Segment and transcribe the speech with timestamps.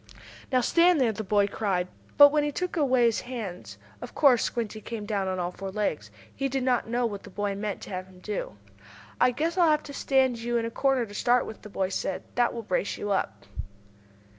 [0.51, 4.41] "Now stand there!" the boy cried, but when he took away his hands of course
[4.43, 6.09] Squinty came down on all four legs.
[6.35, 8.57] He did not know what the boy meant to have him do.
[9.19, 11.89] "I guess I'll have to stand you in a corner to start with," the boy
[11.89, 12.23] said.
[12.33, 13.45] "That will brace you up."